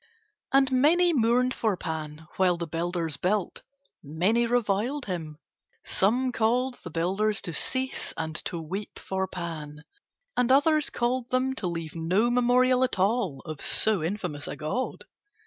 And 0.51 0.71
many 0.71 1.13
mourned 1.13 1.53
for 1.53 1.77
Pan 1.77 2.25
while 2.37 2.57
the 2.57 2.65
builders 2.65 3.17
built; 3.17 3.61
many 4.01 4.47
reviled 4.47 5.05
him. 5.05 5.37
Some 5.85 6.31
called 6.31 6.79
the 6.83 6.89
builders 6.89 7.39
to 7.43 7.53
cease 7.53 8.11
and 8.17 8.35
to 8.45 8.59
weep 8.59 8.97
for 8.97 9.27
Pan 9.27 9.83
and 10.35 10.51
others 10.51 10.89
called 10.89 11.29
them 11.29 11.53
to 11.53 11.67
leave 11.67 11.93
no 11.95 12.31
memorial 12.31 12.83
at 12.83 12.97
all 12.97 13.43
of 13.45 13.61
so 13.61 14.01
infamous 14.03 14.47
a 14.47 14.55
god. 14.55 15.03